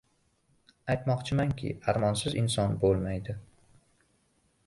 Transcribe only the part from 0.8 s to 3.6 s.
Aytmoqchimanki, armonsiz inson bo‘lmaydi.